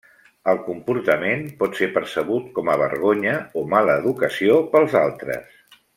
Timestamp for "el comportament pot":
0.53-1.77